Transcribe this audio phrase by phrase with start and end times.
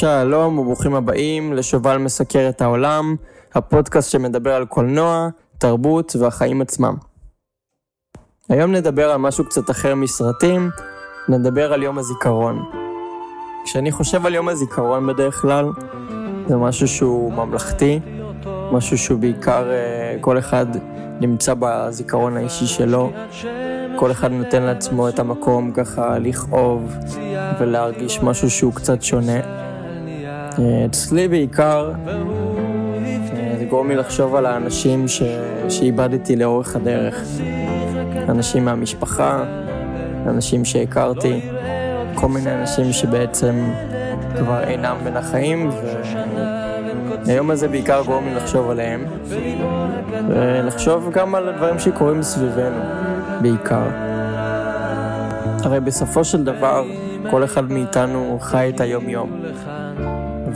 [0.00, 3.16] שלום וברוכים הבאים לשובל מסקר את העולם,
[3.54, 5.28] הפודקאסט שמדבר על קולנוע,
[5.58, 6.94] תרבות והחיים עצמם.
[8.48, 10.70] היום נדבר על משהו קצת אחר מסרטים,
[11.28, 12.70] נדבר על יום הזיכרון.
[13.64, 15.70] כשאני חושב על יום הזיכרון בדרך כלל,
[16.48, 18.00] זה משהו שהוא ממלכתי,
[18.72, 20.66] משהו שהוא בעיקר אה, כל אחד
[21.20, 23.12] נמצא בזיכרון האישי שלו,
[23.98, 26.96] כל אחד נותן לעצמו את המקום ככה לכאוב
[27.60, 29.65] ולהרגיש משהו שהוא קצת שונה.
[30.58, 35.22] אה, אצלי בעיקר אה, זה גורם לי לחשוב על האנשים ש...
[35.68, 37.24] שאיבדתי לאורך הדרך.
[38.28, 39.44] אנשים מהמשפחה,
[40.26, 41.40] אנשים שהכרתי,
[42.14, 43.70] כל מיני אנשים שבעצם
[44.38, 45.70] כבר אינם בין החיים,
[47.26, 49.04] והיום הזה בעיקר גורם לי לחשוב עליהם,
[50.28, 52.80] ולחשוב גם על הדברים שקורים סביבנו,
[53.42, 53.88] בעיקר.
[55.64, 56.84] הרי בסופו של דבר,
[57.30, 59.30] כל אחד מאיתנו חי את היום-יום.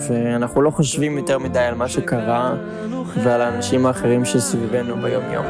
[0.08, 2.54] ואנחנו לא חושבים יותר מדי על מה שקרה
[3.22, 5.44] ועל האנשים האחרים שסביבנו ביום-יום.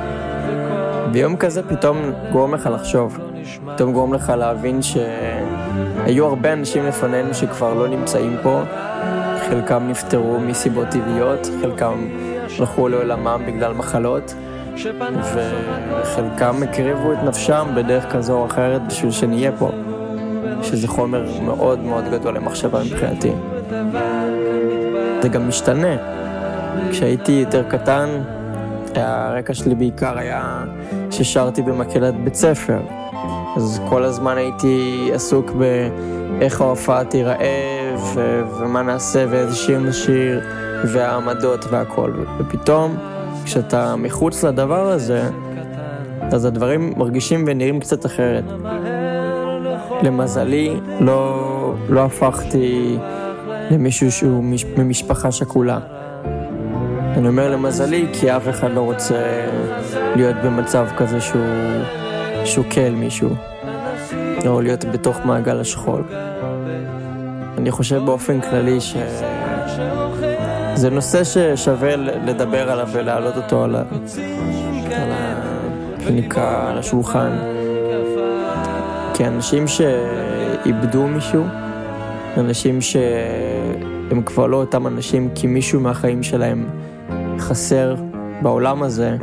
[1.13, 1.97] ביום כזה פתאום
[2.33, 3.19] גורם לך לחשוב,
[3.75, 8.63] פתאום גורם לך להבין שהיו הרבה אנשים לפנינו שכבר לא נמצאים פה,
[9.49, 12.09] חלקם נפטרו מסיבות טבעיות, חלקם
[12.59, 14.35] הלכו לעולמם בגלל מחלות,
[16.03, 19.71] וחלקם הקריבו את נפשם בדרך כזו או אחרת בשביל שנהיה פה,
[20.63, 23.33] שזה חומר מאוד מאוד גדול למחשבה מבחינתי.
[25.23, 25.97] זה גם משתנה.
[26.91, 28.09] כשהייתי יותר קטן,
[28.95, 30.65] הרקע שלי בעיקר היה
[31.11, 32.81] ששרתי במקהלת בית ספר.
[33.57, 40.41] אז כל הזמן הייתי עסוק באיך ההופעה תיראה, ו- ומה נעשה, ואיזה שיר נשיר,
[40.85, 42.13] והעמדות והכל.
[42.39, 42.97] ופתאום,
[43.45, 45.23] כשאתה מחוץ לדבר הזה,
[46.33, 48.45] אז הדברים מרגישים ונראים קצת אחרת.
[50.03, 52.99] למזלי, לא, לא הפכתי
[53.71, 55.79] למישהו שהוא מש, ממשפחה שכולה.
[57.17, 59.47] אני אומר למזלי, כי אף אחד לא רוצה
[60.17, 61.45] להיות במצב כזה שהוא
[62.45, 63.31] שוקל מישהו,
[64.47, 66.05] או להיות בתוך מעגל השכול.
[67.59, 73.83] אני חושב באופן כללי שזה נושא ששווה לדבר עליו ולהעלות אותו על, ה...
[74.97, 75.13] על
[75.97, 77.39] הקליניקה, על השולחן.
[79.15, 81.45] כי אנשים שאיבדו מישהו,
[82.37, 86.69] אנשים שהם כבר לא אותם אנשים כי מישהו מהחיים שלהם
[87.39, 87.97] חסר
[88.43, 89.17] בעולם הזה,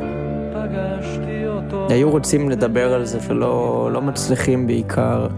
[1.88, 5.28] היו רוצים לדבר על זה ולא לא מצליחים בעיקר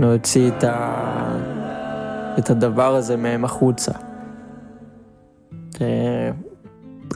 [0.00, 1.36] להוציא את, ה,
[2.38, 3.92] את הדבר הזה מהם החוצה.
[5.80, 6.30] אה,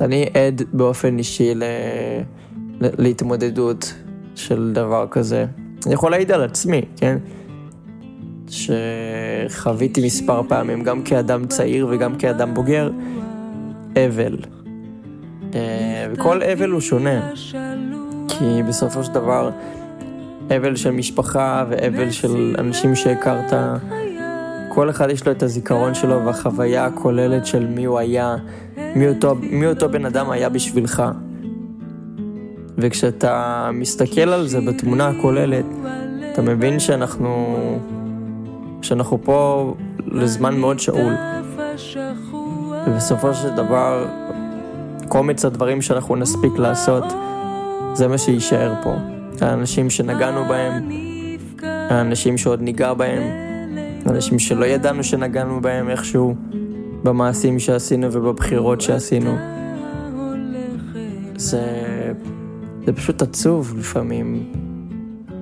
[0.00, 1.62] אני עד באופן אישי ל,
[2.80, 3.94] להתמודדות
[4.34, 5.46] של דבר כזה.
[5.86, 7.18] אני יכול להעיד על עצמי, כן?
[8.48, 12.90] שחוויתי מספר פעמים, גם כאדם צעיר וגם כאדם בוגר,
[13.92, 14.36] אבל.
[15.54, 17.30] אה, וכל אבל הוא שונה,
[18.28, 19.50] כי בסופו של דבר,
[20.56, 23.52] אבל של משפחה ואבל של אנשים שהכרת,
[24.68, 28.36] כל אחד יש לו את הזיכרון שלו והחוויה הכוללת של מי הוא היה,
[28.96, 31.02] מי אותו, מי אותו בן אדם היה בשבילך.
[32.78, 35.64] וכשאתה מסתכל על זה בתמונה הכוללת,
[36.32, 37.56] אתה מבין שאנחנו
[38.82, 39.74] שאנחנו פה
[40.06, 41.12] לזמן מאוד שאול.
[42.86, 44.06] ובסופו של דבר,
[45.08, 47.04] קומץ הדברים שאנחנו נספיק לעשות,
[47.94, 48.94] זה מה שיישאר פה.
[49.40, 50.88] האנשים שנגענו בהם,
[51.62, 53.22] האנשים שעוד ניגע בהם,
[54.06, 56.34] האנשים שלא ידענו שנגענו בהם איכשהו,
[57.04, 59.36] במעשים שעשינו ובבחירות שעשינו.
[61.36, 61.62] זה,
[62.86, 64.52] זה פשוט עצוב לפעמים.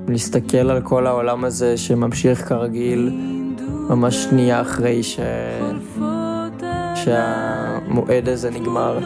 [0.08, 3.10] להסתכל על כל העולם הזה שממשיך כרגיל
[3.90, 5.20] ממש שנייה אחרי ש...
[6.94, 8.98] שהמועד הזה נגמר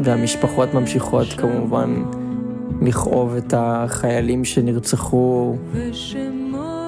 [0.00, 2.04] והמשפחות ממשיכות כמובן
[2.82, 5.56] לכאוב את החיילים שנרצחו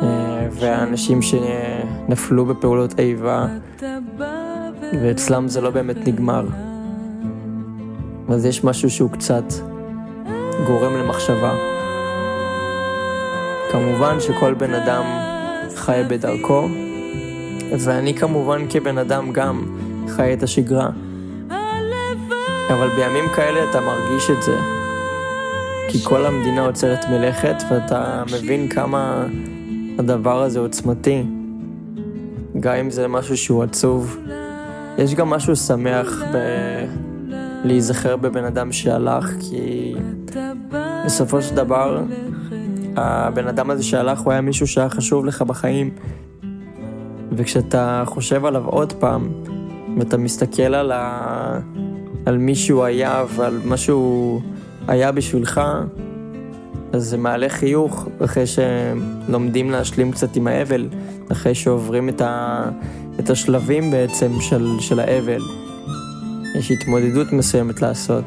[0.02, 3.46] אה, והאנשים שנפלו בפעולות איבה
[5.02, 6.46] ואצלם זה לא באמת נגמר.
[8.28, 9.44] אז יש משהו שהוא קצת
[10.66, 11.75] גורם למחשבה.
[13.70, 15.04] כמובן שכל בן אדם
[15.74, 16.68] חי בדרכו,
[17.78, 19.62] ואני כמובן כבן אדם גם
[20.08, 20.90] חי את השגרה.
[22.68, 24.56] אבל בימים כאלה אתה מרגיש את זה,
[25.88, 29.26] כי כל המדינה עוצרת מלאכת ואתה מבין כמה
[29.98, 31.22] הדבר הזה עוצמתי.
[32.60, 34.16] גם אם זה משהו שהוא עצוב,
[34.98, 36.36] יש גם משהו שמח ב...
[37.64, 39.94] להיזכר בבן אדם שהלך, כי
[41.04, 42.02] בסופו של דבר
[42.96, 45.90] הבן אדם הזה שהלך, הוא היה מישהו שהיה חשוב לך בחיים.
[47.32, 49.28] וכשאתה חושב עליו עוד פעם,
[49.98, 51.60] ואתה מסתכל על, ה...
[52.26, 54.40] על מי שהוא היה ועל מה שהוא
[54.88, 55.60] היה בשבילך,
[56.92, 60.88] אז זה מעלה חיוך אחרי שלומדים להשלים קצת עם האבל,
[61.32, 62.64] אחרי שעוברים את, ה...
[63.20, 65.42] את השלבים בעצם של, של האבל.
[66.58, 68.24] יש התמודדות מסוימת לעשות.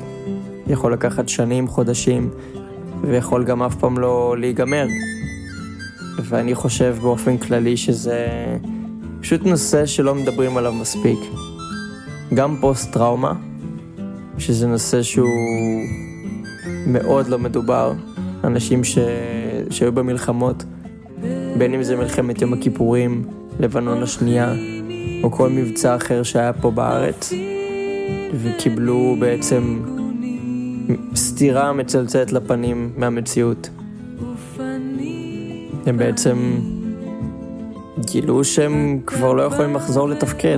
[0.68, 2.30] יכול לקחת שנים, חודשים,
[3.01, 4.88] ויכול גם אף פעם לא להיגמר.
[6.24, 8.28] ואני חושב באופן כללי שזה
[9.22, 11.19] פשוט נושא שלא מדברים עליו מספיק.
[12.34, 13.34] גם פוסט-טראומה,
[14.38, 15.84] שזה נושא שהוא
[16.88, 17.94] מאוד לא מדובר.
[18.44, 18.98] אנשים ש...
[19.69, 20.63] שהיו במלחמות,
[21.57, 23.24] בין אם זה מלחמת יום הכיפורים,
[23.60, 24.54] לבנון השנייה,
[25.24, 27.34] או כל מבצע אחר שהיה פה בארץ,
[28.34, 29.80] וקיבלו בעצם
[31.40, 33.70] סתירה מצלצלת לפנים מהמציאות.
[35.86, 36.60] הם בעצם
[38.00, 40.58] גילו שהם כבר לא יכולים לחזור לתפקד,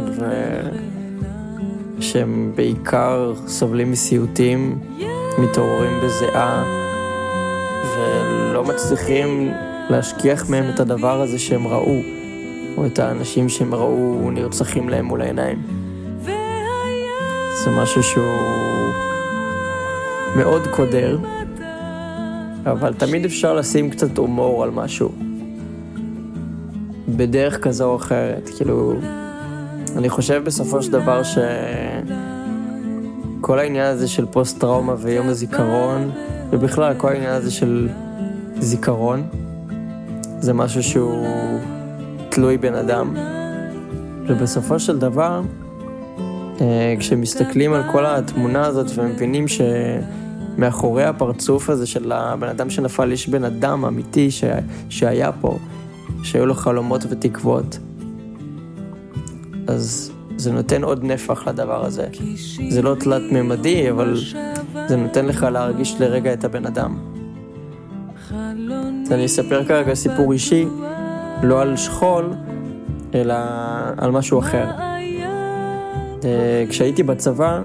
[1.99, 4.79] ושהם בעיקר סובלים מסיוטים,
[5.37, 6.63] מתעוררים בזיעה,
[7.95, 9.51] ולא מצליחים
[9.89, 11.95] להשכיח מהם את הדבר הזה שהם ראו,
[12.77, 15.61] או את האנשים שהם ראו נרצחים להם מול העיניים.
[17.63, 19.10] זה משהו שהוא
[20.35, 21.17] מאוד קודר,
[22.65, 25.11] אבל תמיד אפשר לשים קצת הומור על משהו.
[27.09, 28.93] בדרך כזו או אחרת, כאילו...
[29.97, 31.21] אני חושב בסופו של דבר
[33.39, 36.11] שכל העניין הזה של פוסט-טראומה ויום הזיכרון,
[36.49, 37.89] ובכלל כל העניין הזה של
[38.59, 39.23] זיכרון,
[40.39, 41.27] זה משהו שהוא
[42.29, 43.15] תלוי בן אדם.
[44.27, 45.41] ובסופו של דבר,
[46.99, 53.43] כשמסתכלים על כל התמונה הזאת ומבינים שמאחורי הפרצוף הזה של הבן אדם שנפל יש בן
[53.43, 54.43] אדם אמיתי ש...
[54.89, 55.57] שהיה פה,
[56.23, 57.79] שהיו לו חלומות ותקוות,
[59.67, 62.07] אז זה נותן עוד נפח לדבר הזה.
[62.69, 64.17] זה לא תלת-ממדי, אבל
[64.87, 66.97] זה נותן לך להרגיש לרגע את הבן אדם.
[69.05, 70.65] אז אני אספר כרגע סיפור אישי,
[71.43, 72.33] לא על שכול,
[73.13, 73.35] אלא
[73.97, 74.90] על משהו אחר.
[76.25, 77.61] אה, כשהייתי בצבא,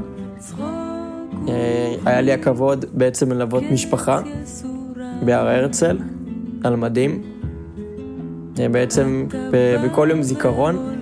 [1.49, 4.21] אה, היה לי הכבוד בעצם ללוות משפחה
[5.25, 5.99] בהר הרצל,
[6.65, 7.23] על מדים.
[8.59, 9.27] אה, בעצם
[9.85, 10.97] בכל יום זיכרון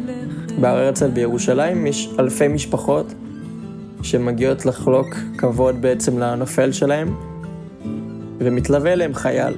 [0.61, 3.15] בהר הרצל בירושלים יש אלפי משפחות
[4.03, 5.07] שמגיעות לחלוק
[5.39, 7.15] כבוד בעצם לנופל שלהם,
[8.39, 9.55] ומתלווה אליהם חייל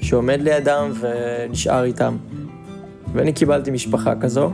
[0.00, 2.16] שעומד לידם ונשאר איתם.
[3.12, 4.50] ואני קיבלתי משפחה כזו,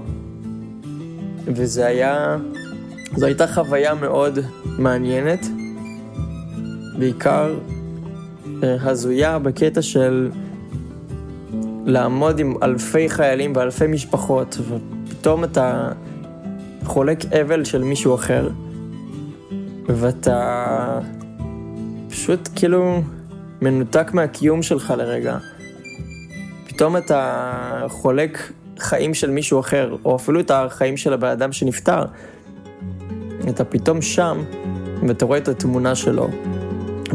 [1.45, 2.37] וזה היה
[3.17, 4.39] זו הייתה חוויה מאוד
[4.79, 5.47] מעניינת,
[6.99, 7.55] בעיקר
[8.63, 10.31] אה, הזויה בקטע של
[11.87, 15.93] לעמוד עם אלפי חיילים ואלפי משפחות, ופתאום אתה
[16.85, 18.49] חולק אבל של מישהו אחר,
[19.87, 20.99] ואתה
[22.09, 23.03] פשוט כאילו
[23.63, 25.39] מנותק מהקיום שלך לרגע.
[26.69, 32.03] פתאום אתה חולק חיים של מישהו אחר, או אפילו את החיים של הבן אדם שנפטר.
[33.49, 34.43] אתה פתאום שם,
[35.09, 36.29] ואתה רואה את התמונה שלו,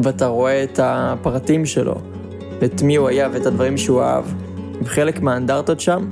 [0.03, 1.95] ואתה רואה את הפרטים שלו,
[2.61, 4.25] ואת מי הוא היה ואת הדברים שהוא אהב.
[4.81, 6.05] וחלק מהאנדרטות שם,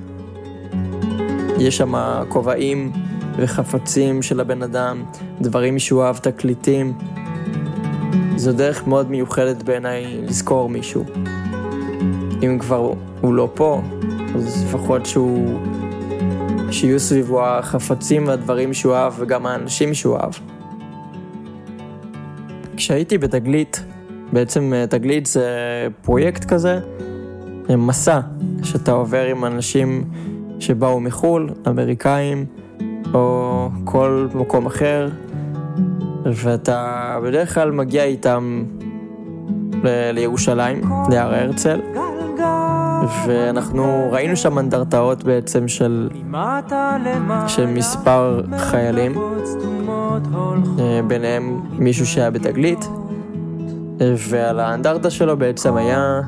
[1.59, 1.93] יש שם
[2.29, 2.91] כובעים
[3.37, 5.03] וחפצים של הבן אדם,
[5.41, 6.93] דברים שהוא אהב, תקליטים.
[8.35, 11.05] זו דרך מאוד מיוחדת בעיניי לזכור מישהו.
[12.43, 13.81] אם כבר הוא לא פה,
[14.35, 15.59] אז לפחות שהוא
[16.71, 20.31] שיהיו סביבו החפצים והדברים שהוא אהב וגם האנשים שהוא אהב.
[22.77, 23.83] כשהייתי בתגלית,
[24.33, 25.47] בעצם אה, תגלית זה
[26.01, 26.79] פרויקט כזה,
[27.69, 28.19] מסע
[28.63, 30.03] שאתה עובר עם אנשים
[30.59, 32.45] שבאו מחו"ל, אמריקאים,
[33.13, 35.09] או כל מקום אחר,
[36.25, 38.63] ואתה בדרך כלל מגיע איתם
[39.83, 41.79] לירושלים, להר הרצל.
[43.27, 46.09] ואנחנו ראינו שם אנדרטאות בעצם של,
[47.47, 49.17] של מספר חיילים,
[50.79, 52.87] אה, ביניהם מישהו שהיה בתגלית,
[54.29, 56.21] ועל האנדרטה שלו בעצם היה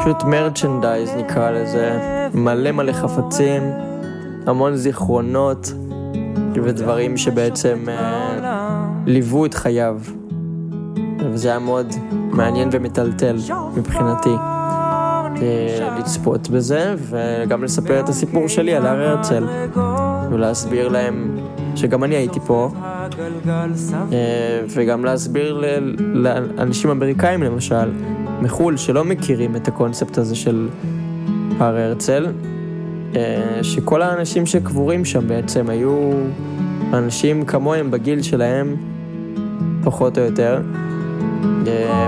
[0.00, 1.98] פשוט מרצ'נדייז נקרא לזה,
[2.34, 3.62] מלא מלא חפצים,
[4.46, 5.72] המון זיכרונות
[6.54, 8.70] ודברים שבעצם אה,
[9.06, 10.00] ליוו את חייו.
[11.32, 13.36] וזה היה מאוד מעניין ומטלטל
[13.76, 14.49] מבחינתי.
[15.42, 19.46] אה, לצפות בזה, וגם לספר את הסיפור שלי על הר הרצל,
[20.30, 21.38] ולהסביר להם
[21.76, 22.70] שגם אני הייתי פה,
[24.12, 25.62] אה, וגם להסביר
[25.98, 27.90] לאנשים אמריקאים למשל,
[28.40, 30.68] מחו"ל, שלא מכירים את הקונספט הזה של
[31.58, 32.26] הר הרצל,
[33.16, 36.10] אה, שכל האנשים שקבורים שם בעצם היו
[36.92, 38.76] אנשים כמוהם בגיל שלהם,
[39.84, 40.60] פחות או יותר,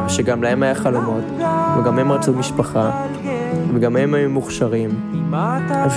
[0.06, 1.24] ושגם להם היה חלומות,
[1.78, 3.06] וגם הם רצו משפחה,
[3.74, 4.90] וגם הם היו מוכשרים,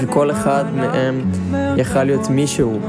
[0.01, 1.22] וכל אחד מהם
[1.77, 2.79] יכל להיות מישהו.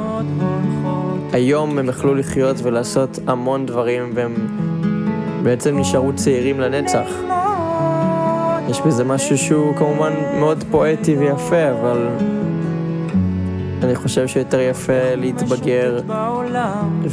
[1.33, 4.35] היום הם יכלו לחיות ולעשות המון דברים, והם
[5.43, 7.09] בעצם נשארו צעירים לנצח.
[8.69, 12.09] יש בזה משהו שהוא כמובן מאוד פואטי ויפה, אבל
[13.83, 16.01] אני חושב שיותר יפה להתבגר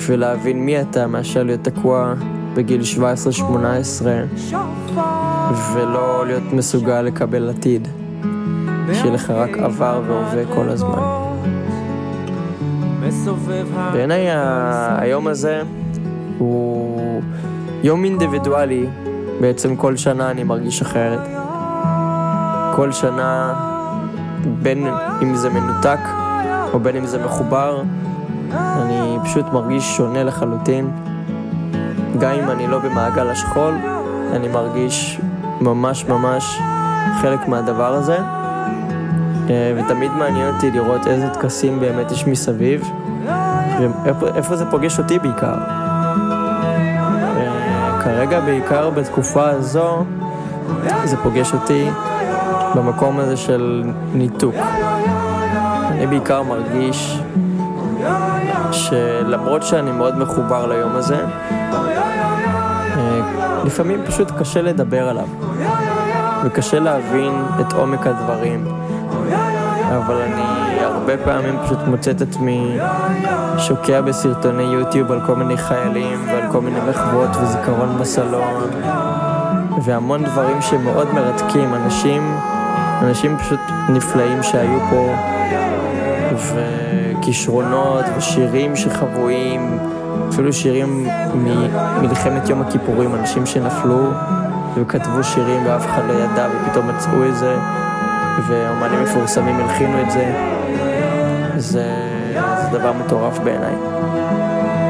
[0.08, 2.14] ולהבין מי אתה מאשר להיות תקוע
[2.54, 2.82] בגיל
[3.32, 3.42] 17-18
[5.74, 7.88] ולא להיות מסוגל לקבל עתיד.
[8.94, 11.24] שיהיה לך רק עבר והווה כל הזמן.
[13.94, 14.26] בעיניי
[14.98, 15.62] היום הזה
[16.38, 17.22] הוא
[17.84, 18.86] יום אינדיבידואלי,
[19.42, 21.20] בעצם כל שנה אני מרגיש אחרת.
[22.76, 23.54] כל שנה,
[24.62, 24.88] בין
[25.22, 26.00] אם זה מנותק
[26.74, 27.84] או בין אם זה מחובר,
[28.52, 30.92] אני פשוט מרגיש שונה לחלוטין.
[32.20, 33.74] גם אם אני לא במעגל השכול,
[34.34, 35.20] אני מרגיש
[35.64, 36.60] ממש ממש
[37.22, 38.18] חלק מהדבר הזה.
[39.50, 42.92] אה, ותמיד מעניין אותי לראות איזה טקסים באמת יש מסביב,
[44.04, 45.56] ואיפה זה פוגש אותי בעיקר.
[47.38, 50.06] אה, כרגע בעיקר בתקופה הזו,
[51.04, 51.90] זה פוגש אותי
[52.76, 54.56] במקום הזה של ניתוק.
[55.92, 57.20] אני בעיקר מרגיש
[58.72, 61.26] שלמרות שאני מאוד מחובר ליום הזה,
[63.66, 65.28] לפעמים פשוט קשה לדבר עליו,
[66.46, 68.66] וקשה להבין את עומק הדברים.
[69.98, 70.44] אבל אני
[70.84, 72.78] הרבה פעמים פשוט מוצא את עצמי
[73.58, 78.70] שוקע בסרטוני יוטיוב על כל מיני חיילים ועל כל מיני מחוות וזיכרון בסלון.
[79.84, 82.38] והמון דברים שמאוד מרתקים, אנשים,
[83.02, 85.16] אנשים פשוט נפלאים שהיו פה.
[87.20, 89.80] וכישרונות ושירים שחבויים,
[90.30, 94.12] אפילו שירים ממלחמת יום הכיפורים, אנשים שנפלו
[94.76, 97.56] וכתבו שירים ואף אחד לא ידע ופתאום מצאו את זה
[98.48, 100.34] ואומנים מפורסמים הלחינו את זה.
[101.58, 101.86] זה,
[102.62, 103.76] זה דבר מטורף בעיניי.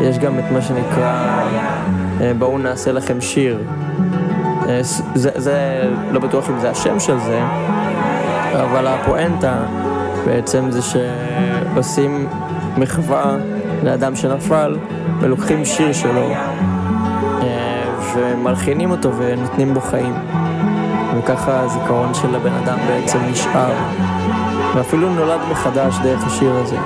[0.01, 1.43] יש גם את מה שנקרא
[2.21, 3.59] אה, בואו נעשה לכם שיר.
[4.69, 4.79] אה,
[5.15, 7.41] זה, זה לא בטוח אם זה השם של זה,
[8.53, 9.55] אבל הפואנטה
[10.25, 12.27] בעצם זה שעושים
[12.77, 13.35] מחווה
[13.83, 14.77] לאדם שנפל
[15.19, 16.31] ולוקחים שיר שלו
[17.41, 17.83] אה,
[18.15, 20.13] ומלחינים אותו ונותנים בו חיים.
[21.17, 23.73] וככה הזיכרון של הבן אדם בעצם נשאר,
[24.75, 26.77] ואפילו נולד מחדש דרך השיר הזה.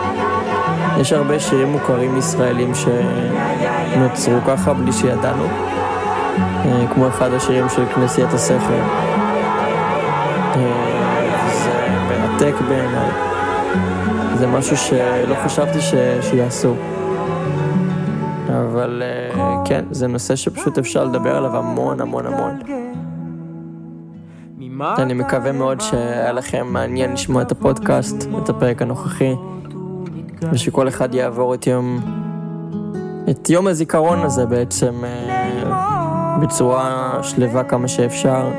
[0.99, 5.45] יש הרבה שירים מוכרים ישראלים שנוצרו ככה בלי שידענו,
[6.65, 8.81] אה, כמו אחד השירים של כנסיית הספר.
[10.55, 11.27] אה,
[11.63, 13.36] זה מרתק בעיניי.
[14.37, 15.93] זה משהו שלא חשבתי ש...
[16.21, 16.73] שיעשו.
[18.49, 22.59] אבל אה, כן, זה נושא שפשוט אפשר לדבר עליו המון המון המון.
[24.81, 29.35] אני מקווה מאוד שהיה לכם מעניין לשמוע את הפודקאסט, את הפרק הנוכחי,
[30.51, 31.99] ושכל אחד יעבור את יום,
[33.29, 38.49] את יום הזיכרון הזה בעצם אה, בצורה שלווה כמה שאפשר,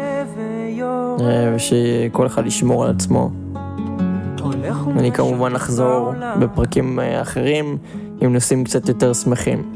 [1.20, 3.30] אה, ושכל אחד ישמור על עצמו.
[4.98, 7.78] אני כמובן אחזור בפרקים אה, אחרים
[8.20, 9.74] עם נושאים קצת יותר שמחים.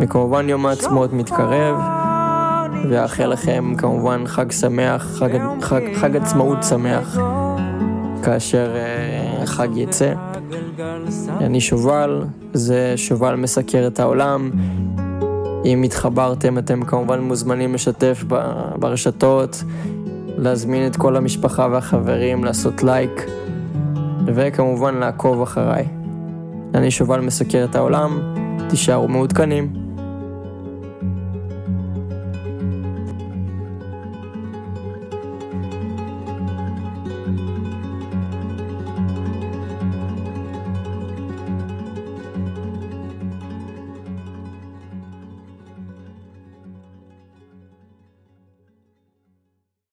[0.00, 1.76] וכמובן יום העצמאות מתקרב.
[2.88, 5.28] ואאחל לכם כמובן חג שמח, חג,
[5.60, 7.18] חג, חג עצמאות שמח,
[8.24, 10.12] כאשר uh, החג יצא.
[11.40, 14.50] אני שובל, זה שובל מסקר את העולם.
[15.64, 18.24] אם התחברתם, אתם כמובן מוזמנים לשתף
[18.78, 19.62] ברשתות,
[20.36, 23.26] להזמין את כל המשפחה והחברים, לעשות לייק,
[24.34, 25.84] וכמובן לעקוב אחריי.
[26.74, 28.34] אני שובל מסקר את העולם,
[28.68, 29.87] תישארו מעודכנים.